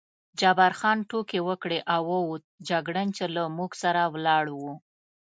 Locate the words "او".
1.93-2.01